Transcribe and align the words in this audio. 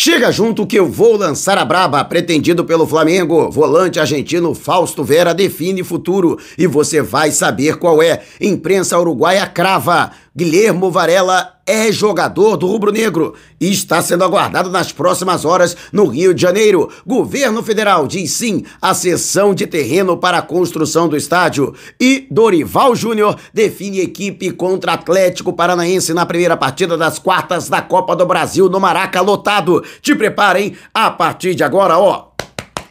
Chega 0.00 0.30
junto 0.30 0.64
que 0.64 0.78
eu 0.78 0.88
vou 0.88 1.16
lançar 1.16 1.58
a 1.58 1.64
braba, 1.64 2.04
pretendido 2.04 2.64
pelo 2.64 2.86
Flamengo. 2.86 3.50
Volante 3.50 3.98
argentino 3.98 4.54
Fausto 4.54 5.02
Vera 5.02 5.34
define 5.34 5.82
futuro 5.82 6.38
e 6.56 6.68
você 6.68 7.02
vai 7.02 7.32
saber 7.32 7.78
qual 7.78 8.00
é. 8.00 8.22
Imprensa 8.40 8.96
uruguaia 8.96 9.44
crava. 9.44 10.12
Guilhermo 10.38 10.88
Varela 10.88 11.54
é 11.66 11.90
jogador 11.90 12.56
do 12.56 12.68
Rubro 12.68 12.92
Negro 12.92 13.34
e 13.60 13.72
está 13.72 14.00
sendo 14.00 14.22
aguardado 14.22 14.70
nas 14.70 14.92
próximas 14.92 15.44
horas 15.44 15.76
no 15.92 16.06
Rio 16.06 16.32
de 16.32 16.40
Janeiro. 16.40 16.88
Governo 17.04 17.60
Federal 17.60 18.06
diz 18.06 18.30
sim 18.30 18.64
à 18.80 18.94
cessão 18.94 19.52
de 19.52 19.66
terreno 19.66 20.16
para 20.16 20.38
a 20.38 20.42
construção 20.42 21.08
do 21.08 21.16
estádio. 21.16 21.74
E 22.00 22.28
Dorival 22.30 22.94
Júnior 22.94 23.36
define 23.52 23.98
equipe 23.98 24.52
contra 24.52 24.92
Atlético 24.92 25.52
Paranaense 25.52 26.14
na 26.14 26.24
primeira 26.24 26.56
partida 26.56 26.96
das 26.96 27.18
quartas 27.18 27.68
da 27.68 27.82
Copa 27.82 28.14
do 28.14 28.24
Brasil 28.24 28.68
no 28.68 28.78
Maraca 28.78 29.20
lotado. 29.20 29.82
Te 30.00 30.14
preparem 30.14 30.76
a 30.94 31.10
partir 31.10 31.56
de 31.56 31.64
agora, 31.64 31.98
ó. 31.98 32.27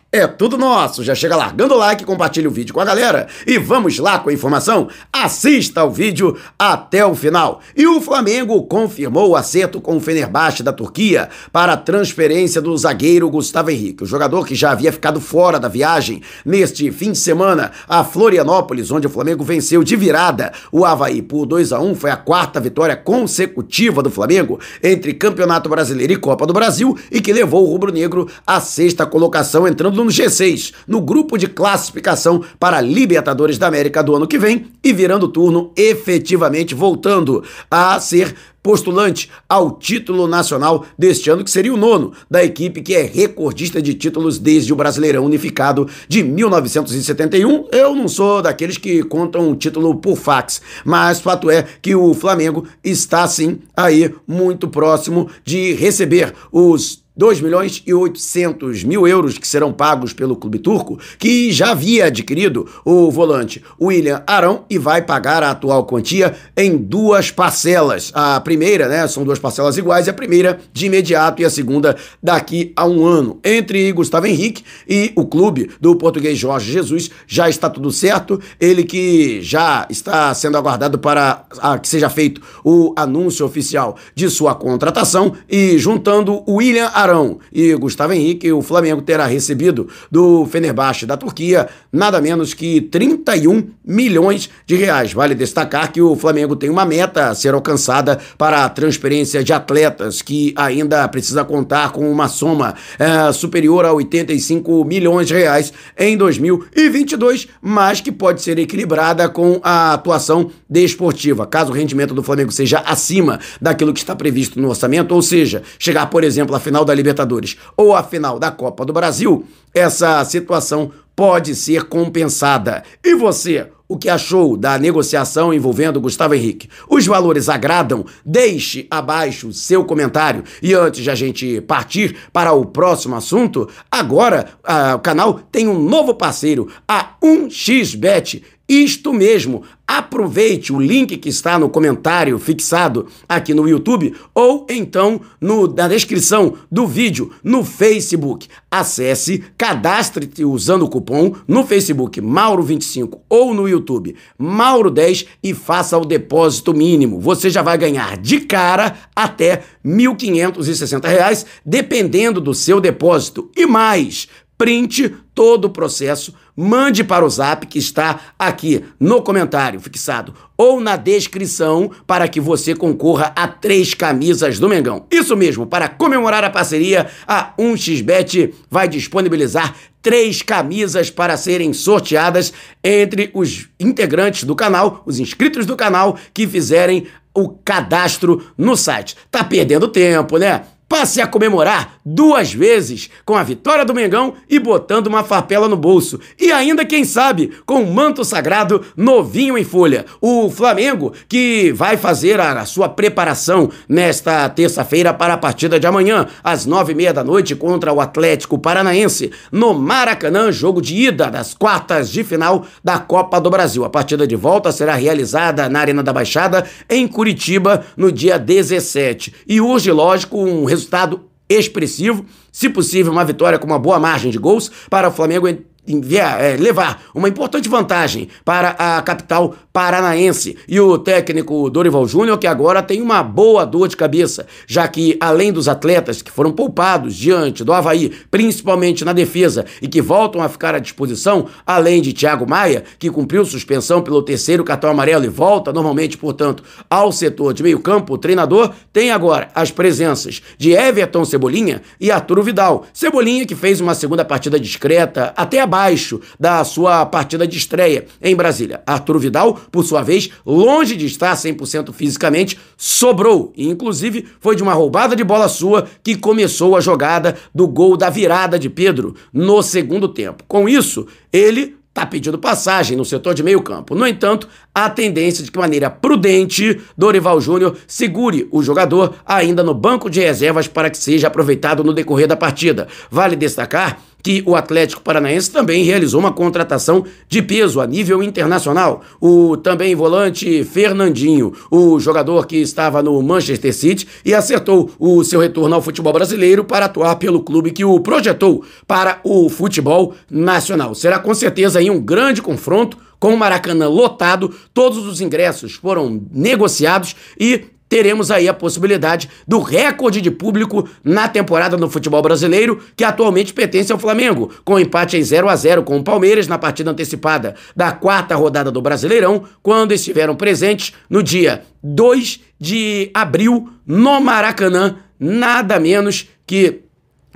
É 0.09 0.25
tudo 0.25 0.57
nosso. 0.57 1.03
Já 1.03 1.13
chega 1.13 1.35
largando 1.35 1.73
o 1.73 1.77
like, 1.77 2.05
compartilha 2.05 2.47
o 2.47 2.51
vídeo 2.51 2.73
com 2.73 2.79
a 2.79 2.85
galera 2.85 3.27
e 3.45 3.57
vamos 3.57 3.99
lá 3.99 4.17
com 4.17 4.29
a 4.29 4.33
informação. 4.33 4.87
Assista 5.11 5.83
o 5.83 5.91
vídeo 5.91 6.37
até 6.57 7.05
o 7.05 7.13
final. 7.13 7.59
E 7.75 7.85
o 7.85 7.99
Flamengo 7.99 8.63
confirmou 8.63 9.31
o 9.31 9.35
acerto 9.35 9.81
com 9.81 9.97
o 9.97 9.99
Fenerbahçe 9.99 10.63
da 10.63 10.71
Turquia 10.71 11.27
para 11.51 11.73
a 11.73 11.77
transferência 11.77 12.61
do 12.61 12.75
zagueiro 12.77 13.29
Gustavo 13.29 13.69
Henrique, 13.69 14.05
o 14.05 14.07
jogador 14.07 14.47
que 14.47 14.55
já 14.55 14.71
havia 14.71 14.93
ficado 14.93 15.19
fora 15.19 15.59
da 15.59 15.67
viagem 15.67 16.21
neste 16.45 16.89
fim 16.89 17.11
de 17.11 17.17
semana 17.17 17.73
a 17.85 18.01
Florianópolis, 18.01 18.89
onde 18.89 19.07
o 19.07 19.09
Flamengo 19.09 19.43
venceu 19.43 19.83
de 19.83 19.97
virada 19.97 20.53
o 20.71 20.85
Havaí 20.85 21.21
por 21.21 21.45
2 21.45 21.73
a 21.73 21.81
1 21.81 21.95
Foi 21.95 22.11
a 22.11 22.17
quarta 22.17 22.61
vitória 22.61 22.95
consecutiva 22.95 24.01
do 24.01 24.09
Flamengo 24.09 24.57
entre 24.81 25.13
Campeonato 25.13 25.67
Brasileiro 25.67 26.13
e 26.13 26.17
Copa 26.17 26.45
do 26.45 26.53
Brasil 26.53 26.97
e 27.11 27.19
que 27.19 27.33
levou 27.33 27.67
o 27.67 27.69
rubro-negro 27.69 28.29
à 28.45 28.61
sexta 28.61 29.05
colocação, 29.05 29.67
entrando 29.67 29.96
no 30.03 30.11
G6, 30.11 30.73
no 30.87 31.01
grupo 31.01 31.37
de 31.37 31.47
classificação 31.47 32.43
para 32.59 32.81
Libertadores 32.81 33.57
da 33.57 33.67
América 33.67 34.03
do 34.03 34.15
ano 34.15 34.27
que 34.27 34.37
vem 34.37 34.67
e 34.83 34.93
virando 34.93 35.27
turno 35.27 35.71
efetivamente 35.75 36.73
voltando 36.73 37.43
a 37.69 37.99
ser 37.99 38.35
postulante 38.67 39.31
ao 39.47 39.71
título 39.77 40.27
nacional 40.27 40.85
deste 40.99 41.29
ano, 41.29 41.41
que 41.41 41.49
seria 41.49 41.73
o 41.73 41.77
nono 41.77 42.11
da 42.29 42.43
equipe 42.43 42.81
que 42.81 42.93
é 42.93 43.01
recordista 43.03 43.81
de 43.81 43.93
títulos 43.93 44.37
desde 44.37 44.73
o 44.73 44.75
Brasileirão 44.75 45.23
Unificado 45.23 45.87
de 46.05 46.21
1971. 46.21 47.69
Eu 47.71 47.95
não 47.95 48.09
sou 48.09 48.41
daqueles 48.41 48.77
que 48.77 49.03
contam 49.03 49.49
o 49.49 49.55
título 49.55 49.95
por 49.95 50.17
fax, 50.17 50.61
mas 50.83 51.21
fato 51.21 51.49
é 51.49 51.65
que 51.81 51.95
o 51.95 52.13
Flamengo 52.13 52.67
está 52.83 53.25
sim 53.25 53.59
aí 53.73 54.13
muito 54.27 54.67
próximo 54.67 55.29
de 55.45 55.73
receber 55.73 56.33
os 56.51 57.06
2 57.17 57.41
milhões 57.41 57.81
e 57.85 57.93
800 57.93 58.83
mil 58.83 59.07
euros 59.07 59.37
que 59.37 59.47
serão 59.47 59.73
pagos 59.73 60.13
pelo 60.13 60.35
clube 60.35 60.59
turco, 60.59 60.99
que 61.17 61.51
já 61.51 61.71
havia 61.71 62.05
adquirido 62.05 62.69
o 62.85 63.09
volante 63.09 63.63
William 63.81 64.23
Arão 64.27 64.65
e 64.69 64.77
vai 64.77 65.01
pagar 65.01 65.41
a 65.41 65.51
atual 65.51 65.85
quantia 65.85 66.35
em 66.55 66.77
duas 66.77 67.31
parcelas. 67.31 68.11
A 68.13 68.39
primeira, 68.39 68.87
né, 68.87 69.07
são 69.07 69.23
duas 69.23 69.39
parcelas 69.39 69.77
iguais, 69.77 70.07
a 70.07 70.13
primeira 70.13 70.59
de 70.71 70.85
imediato 70.85 71.41
e 71.41 71.45
a 71.45 71.49
segunda 71.49 71.95
daqui 72.21 72.71
a 72.75 72.85
um 72.85 73.05
ano. 73.05 73.39
Entre 73.43 73.91
Gustavo 73.91 74.27
Henrique 74.27 74.63
e 74.87 75.11
o 75.15 75.25
clube 75.25 75.71
do 75.81 75.95
português 75.95 76.37
Jorge 76.37 76.71
Jesus 76.71 77.09
já 77.25 77.49
está 77.49 77.69
tudo 77.69 77.91
certo. 77.91 78.39
Ele 78.59 78.83
que 78.83 79.41
já 79.41 79.87
está 79.89 80.33
sendo 80.35 80.57
aguardado 80.57 80.99
para 80.99 81.45
que 81.81 81.87
seja 81.87 82.09
feito 82.09 82.41
o 82.63 82.93
anúncio 82.95 83.45
oficial 83.45 83.97
de 84.13 84.29
sua 84.29 84.53
contratação 84.53 85.33
e 85.49 85.77
juntando 85.79 86.43
William 86.47 86.91
Arão 86.93 87.06
Arão 87.07 87.39
e 87.51 87.73
Gustavo 87.75 88.13
Henrique, 88.13 88.51
o 88.51 88.61
Flamengo 88.61 89.01
terá 89.01 89.25
recebido 89.25 89.87
do 90.11 90.45
Fenerbahçe 90.45 91.05
da 91.05 91.15
Turquia 91.15 91.67
nada 91.91 92.21
menos 92.21 92.53
que 92.53 92.81
31 92.81 93.69
milhões 93.85 94.49
de 94.65 94.75
reais. 94.75 95.13
Vale 95.13 95.33
destacar 95.33 95.91
que 95.91 96.01
o 96.01 96.15
Flamengo 96.15 96.55
tem 96.55 96.69
uma 96.69 96.85
meta 96.85 97.29
a 97.29 97.35
ser 97.35 97.53
alcançada 97.53 98.19
para 98.37 98.65
a 98.65 98.69
transferência 98.69 99.43
de 99.43 99.53
atletas, 99.53 100.21
que 100.21 100.53
ainda 100.55 101.07
precisa 101.07 101.43
contar 101.43 101.91
com 101.91 102.11
uma 102.11 102.27
soma 102.27 102.75
é, 102.99 103.31
superior 103.31 103.85
a 103.85 103.93
85 103.93 104.83
milhões 104.83 105.27
de 105.27 105.33
reais 105.33 105.73
em 105.97 106.17
2022, 106.17 107.47
mas 107.61 108.01
que 108.01 108.11
pode 108.11 108.41
ser 108.41 108.59
equilibrada 108.59 109.29
com 109.29 109.59
a 109.63 109.93
atuação 109.93 110.51
desportiva. 110.69 111.47
Caso 111.47 111.71
o 111.71 111.75
rendimento 111.75 112.13
do 112.13 112.23
Flamengo 112.23 112.51
seja 112.51 112.79
acima 112.79 113.39
daquilo 113.61 113.93
que 113.93 113.99
está 113.99 114.15
previsto 114.15 114.59
no 114.59 114.69
orçamento, 114.69 115.15
ou 115.15 115.21
seja, 115.21 115.63
chegar, 115.79 116.07
por 116.07 116.23
exemplo, 116.23 116.55
à 116.55 116.59
final 116.59 116.83
da 116.83 116.93
Libertadores 116.97 117.55
ou 117.77 117.95
à 117.95 118.03
final 118.03 118.37
da 118.37 118.51
Copa 118.51 118.83
do 118.83 118.91
Brasil, 118.91 119.45
essa 119.73 120.23
situação 120.25 120.91
pode 121.15 121.55
ser 121.55 121.85
compensada. 121.85 122.83
E 123.03 123.15
você? 123.15 123.67
O 123.89 123.97
que 123.97 124.09
achou 124.09 124.57
da 124.57 124.77
negociação 124.77 125.53
envolvendo 125.53 126.01
Gustavo 126.01 126.35
Henrique? 126.35 126.69
Os 126.89 127.07
valores 127.07 127.47
agradam? 127.47 128.05
Deixe 128.25 128.85
abaixo 128.91 129.53
seu 129.53 129.85
comentário. 129.85 130.43
E 130.61 130.73
antes 130.73 131.01
de 131.01 131.09
a 131.09 131.15
gente 131.15 131.61
partir 131.61 132.17
para 132.33 132.51
o 132.51 132.65
próximo 132.65 133.15
assunto, 133.15 133.69
agora 133.89 134.49
ah, 134.61 134.95
o 134.95 134.99
canal 134.99 135.39
tem 135.51 135.69
um 135.69 135.81
novo 135.81 136.13
parceiro, 136.13 136.67
a 136.85 137.13
1xBet. 137.23 138.43
Isto 138.69 139.13
mesmo, 139.13 139.63
aproveite 139.87 140.73
o 140.73 140.79
link 140.79 141.15
que 141.15 141.29
está 141.29 141.57
no 141.57 141.69
comentário 141.69 142.37
fixado 142.37 143.07
aqui 143.27 143.53
no 143.53 143.65
YouTube 143.65 144.13
ou 144.35 144.67
então 144.69 145.21
no, 145.39 145.73
na 145.73 145.87
descrição 145.87 146.55
do 146.69 146.85
vídeo 146.85 147.31
no 147.41 147.63
Facebook. 147.63 148.49
Acesse, 148.69 149.45
cadastre-te 149.57 150.43
usando 150.43 150.83
o 150.83 150.89
cupom 150.89 151.33
no 151.47 151.65
Facebook 151.65 152.19
Mauro25 152.19 153.19
ou 153.29 153.53
no 153.53 153.69
YouTube 153.69 154.15
Mauro10 154.37 155.27
e 155.41 155.53
faça 155.53 155.97
o 155.97 156.03
depósito 156.03 156.73
mínimo. 156.73 157.21
Você 157.21 157.49
já 157.49 157.61
vai 157.61 157.77
ganhar 157.77 158.17
de 158.17 158.41
cara 158.41 158.97
até 159.15 159.63
R$ 159.81 159.91
1.560, 159.91 161.45
dependendo 161.65 162.41
do 162.41 162.53
seu 162.53 162.81
depósito. 162.81 163.49
E 163.55 163.65
mais, 163.65 164.27
printe 164.57 165.13
todo 165.35 165.65
o 165.65 165.69
processo, 165.69 166.33
mande 166.55 167.03
para 167.03 167.23
o 167.23 167.29
zap 167.29 167.67
que 167.67 167.77
está 167.77 168.19
aqui 168.39 168.83
no 168.99 169.21
comentário 169.21 169.79
fixado 169.79 170.33
ou 170.57 170.81
na 170.81 170.95
descrição 170.95 171.91
para 172.07 172.27
que 172.27 172.41
você 172.41 172.73
concorra 172.73 173.31
a 173.35 173.47
três 173.47 173.93
camisas 173.93 174.57
do 174.57 174.67
Mengão. 174.67 175.05
Isso 175.11 175.37
mesmo, 175.37 175.67
para 175.67 175.87
comemorar 175.87 176.43
a 176.43 176.49
parceria, 176.49 177.07
a 177.27 177.53
1xBet 177.59 178.53
vai 178.69 178.87
disponibilizar 178.87 179.75
três 180.01 180.41
camisas 180.41 181.11
para 181.11 181.37
serem 181.37 181.71
sorteadas 181.73 182.51
entre 182.83 183.29
os 183.35 183.67
integrantes 183.79 184.43
do 184.43 184.55
canal, 184.55 185.03
os 185.05 185.19
inscritos 185.19 185.65
do 185.67 185.75
canal 185.75 186.17
que 186.33 186.47
fizerem 186.47 187.05
o 187.35 187.49
cadastro 187.49 188.51
no 188.57 188.75
site. 188.75 189.15
Tá 189.29 189.43
perdendo 189.43 189.87
tempo, 189.87 190.39
né? 190.39 190.63
passe 190.87 191.19
a 191.19 191.27
comemorar 191.27 191.96
duas 192.13 192.53
vezes 192.53 193.09
com 193.25 193.35
a 193.35 193.43
vitória 193.43 193.83
do 193.83 193.93
Mengão 193.93 194.35
e 194.49 194.59
botando 194.59 195.07
uma 195.07 195.23
farpela 195.23 195.67
no 195.67 195.75
bolso. 195.75 196.19
E 196.39 196.51
ainda, 196.51 196.85
quem 196.85 197.03
sabe, 197.03 197.51
com 197.65 197.83
o 197.83 197.93
manto 197.93 198.23
sagrado 198.23 198.81
novinho 198.95 199.57
em 199.57 199.63
folha. 199.63 200.05
O 200.21 200.49
Flamengo, 200.49 201.11
que 201.27 201.71
vai 201.73 201.97
fazer 201.97 202.39
a, 202.39 202.65
sua 202.65 202.87
preparação 202.87 203.69
nesta 203.89 204.47
terça-feira 204.49 205.13
para 205.13 205.33
a 205.33 205.37
partida 205.37 205.79
de 205.79 205.85
amanhã, 205.85 206.27
às 206.43 206.65
nove 206.65 206.93
e 206.93 206.95
meia 206.95 207.13
da 207.13 207.23
noite, 207.23 207.55
contra 207.55 207.91
o 207.91 207.99
Atlético 207.99 208.57
Paranaense, 208.57 209.31
no 209.51 209.73
Maracanã, 209.73 210.51
jogo 210.51 210.81
de 210.81 210.95
ida 210.95 211.29
das 211.29 211.53
quartas 211.53 212.09
de 212.09 212.23
final 212.23 212.65
da 212.83 212.99
Copa 212.99 213.39
do 213.39 213.49
Brasil. 213.49 213.83
A 213.83 213.89
partida 213.89 214.25
de 214.25 214.35
volta 214.35 214.71
será 214.71 214.95
realizada 214.95 215.67
na 215.67 215.79
Arena 215.79 216.03
da 216.03 216.13
Baixada, 216.13 216.65
em 216.89 217.07
Curitiba, 217.07 217.85
no 217.97 218.11
dia 218.11 218.39
17. 218.39 219.33
E 219.47 219.59
urge, 219.59 219.91
lógico, 219.91 220.37
um 220.37 220.65
resultado 220.65 221.27
expressivo, 221.49 222.25
se 222.51 222.69
possível, 222.69 223.11
uma 223.11 223.25
vitória 223.25 223.59
com 223.59 223.67
uma 223.67 223.79
boa 223.79 223.99
margem 223.99 224.31
de 224.31 224.37
gols 224.37 224.71
para 224.89 225.07
o 225.07 225.11
Flamengo 225.11 225.47
enviar, 225.87 226.43
é, 226.43 226.57
levar 226.57 227.03
uma 227.15 227.29
importante 227.29 227.69
vantagem 227.69 228.27
para 228.43 228.69
a 228.71 229.01
capital 229.01 229.55
paranaense. 229.71 230.57
E 230.67 230.79
o 230.79 230.97
técnico 230.97 231.69
Dorival 231.69 232.07
Júnior, 232.07 232.37
que 232.37 232.47
agora 232.47 232.81
tem 232.81 233.01
uma 233.01 233.21
boa 233.23 233.65
dor 233.65 233.87
de 233.87 233.95
cabeça, 233.95 234.47
já 234.65 234.87
que 234.87 235.15
além 235.19 235.53
dos 235.53 235.67
atletas 235.67 236.21
que 236.21 236.31
foram 236.31 236.51
poupados 236.51 237.15
diante 237.15 237.63
do 237.63 237.71
Havaí, 237.71 238.11
principalmente 238.31 239.05
na 239.05 239.13
defesa, 239.13 239.65
e 239.81 239.87
que 239.87 240.01
voltam 240.01 240.41
a 240.41 240.49
ficar 240.49 240.73
à 240.75 240.79
disposição, 240.79 241.45
além 241.65 242.01
de 242.01 242.11
Thiago 242.11 242.49
Maia, 242.49 242.83
que 242.97 243.09
cumpriu 243.09 243.45
suspensão 243.45 244.01
pelo 244.01 244.23
terceiro 244.23 244.63
cartão 244.63 244.89
amarelo 244.89 245.25
e 245.25 245.29
volta 245.29 245.71
normalmente, 245.71 246.17
portanto, 246.17 246.63
ao 246.89 247.11
setor 247.11 247.53
de 247.53 247.63
meio 247.63 247.79
campo, 247.79 248.15
o 248.15 248.17
treinador 248.17 248.71
tem 248.91 249.11
agora 249.11 249.49
as 249.53 249.71
presenças 249.71 250.41
de 250.57 250.71
Everton 250.71 251.23
Cebolinha 251.23 251.81
e 252.01 252.09
Arturo 252.09 252.41
Vidal. 252.41 252.85
Cebolinha 252.91 253.45
que 253.45 253.55
fez 253.55 253.79
uma 253.79 253.93
segunda 253.93 254.25
partida 254.25 254.59
discreta, 254.59 255.33
até 255.37 255.61
abaixo 255.61 255.76
abaixo 255.77 256.19
da 256.39 256.63
sua 256.63 257.05
partida 257.05 257.47
de 257.47 257.57
estreia 257.57 258.05
em 258.21 258.35
Brasília. 258.35 258.81
Arthur 258.85 259.19
Vidal, 259.19 259.53
por 259.71 259.83
sua 259.83 260.01
vez, 260.01 260.29
longe 260.45 260.95
de 260.95 261.05
estar 261.05 261.35
100% 261.35 261.93
fisicamente, 261.93 262.59
sobrou 262.75 263.53
e 263.55 263.69
inclusive 263.69 264.25
foi 264.39 264.55
de 264.55 264.63
uma 264.63 264.73
roubada 264.73 265.15
de 265.15 265.23
bola 265.23 265.47
sua 265.47 265.87
que 266.03 266.15
começou 266.15 266.75
a 266.75 266.81
jogada 266.81 267.35
do 267.53 267.67
gol 267.67 267.95
da 267.95 268.09
virada 268.09 268.57
de 268.57 268.69
Pedro 268.69 269.15
no 269.31 269.61
segundo 269.61 270.07
tempo. 270.07 270.43
Com 270.47 270.67
isso, 270.67 271.05
ele 271.31 271.77
está 271.89 272.05
pedindo 272.05 272.37
passagem 272.37 272.95
no 272.95 273.03
setor 273.03 273.33
de 273.33 273.41
meio 273.41 273.61
campo. 273.61 273.95
No 273.95 274.05
entanto, 274.05 274.47
há 274.73 274.87
tendência 274.87 275.43
de 275.43 275.51
que, 275.51 275.57
maneira 275.57 275.89
prudente, 275.89 276.79
Dorival 276.95 277.41
Júnior 277.41 277.75
segure 277.87 278.47
o 278.51 278.61
jogador 278.61 279.15
ainda 279.25 279.63
no 279.63 279.73
banco 279.73 280.07
de 280.07 280.19
reservas 280.19 280.67
para 280.67 280.91
que 280.91 280.97
seja 280.97 281.27
aproveitado 281.27 281.83
no 281.83 281.93
decorrer 281.93 282.27
da 282.27 282.35
partida. 282.35 282.87
Vale 283.09 283.35
destacar 283.35 283.99
que 284.21 284.43
o 284.45 284.55
Atlético 284.55 285.01
Paranaense 285.01 285.51
também 285.51 285.83
realizou 285.83 286.19
uma 286.19 286.33
contratação 286.33 287.05
de 287.29 287.41
peso 287.41 287.79
a 287.79 287.87
nível 287.87 288.21
internacional. 288.21 289.01
O 289.21 289.57
também 289.57 289.95
volante 289.95 290.63
Fernandinho, 290.63 291.53
o 291.71 291.99
jogador 291.99 292.45
que 292.45 292.57
estava 292.57 293.01
no 293.01 293.21
Manchester 293.21 293.73
City 293.73 294.07
e 294.25 294.33
acertou 294.33 294.91
o 294.99 295.23
seu 295.23 295.39
retorno 295.39 295.75
ao 295.75 295.81
futebol 295.81 296.13
brasileiro 296.13 296.63
para 296.63 296.85
atuar 296.85 297.15
pelo 297.15 297.41
clube 297.41 297.71
que 297.71 297.85
o 297.85 297.99
projetou 297.99 298.63
para 298.85 299.19
o 299.23 299.49
futebol 299.49 300.13
nacional. 300.29 300.93
Será 300.93 301.19
com 301.19 301.33
certeza 301.33 301.79
aí 301.79 301.89
um 301.89 301.99
grande 301.99 302.41
confronto 302.41 302.97
com 303.19 303.33
o 303.33 303.37
Maracanã 303.37 303.87
lotado, 303.87 304.53
todos 304.73 305.05
os 305.07 305.21
ingressos 305.21 305.73
foram 305.73 306.21
negociados 306.31 307.15
e 307.39 307.65
teremos 307.89 308.31
aí 308.31 308.47
a 308.47 308.53
possibilidade 308.53 309.29
do 309.47 309.59
recorde 309.59 310.21
de 310.21 310.31
público 310.31 310.87
na 311.03 311.27
temporada 311.27 311.77
no 311.77 311.89
futebol 311.89 312.21
brasileiro, 312.21 312.81
que 312.95 313.03
atualmente 313.03 313.53
pertence 313.53 313.91
ao 313.91 313.99
Flamengo, 313.99 314.51
com 314.63 314.79
empate 314.79 315.17
em 315.17 315.23
0 315.23 315.49
a 315.49 315.55
0 315.55 315.83
com 315.83 315.97
o 315.97 316.03
Palmeiras 316.03 316.47
na 316.47 316.57
partida 316.57 316.91
antecipada 316.91 317.55
da 317.75 317.91
quarta 317.91 318.35
rodada 318.35 318.71
do 318.71 318.81
Brasileirão, 318.81 319.43
quando 319.61 319.93
estiveram 319.93 320.35
presentes 320.35 320.93
no 321.09 321.23
dia 321.23 321.63
2 321.83 322.41
de 322.59 323.11
abril 323.13 323.69
no 323.85 324.19
Maracanã, 324.19 324.97
nada 325.19 325.79
menos 325.79 326.27
que 326.45 326.86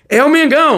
é 0.10 0.24
o 0.24 0.30
Mengão! 0.30 0.78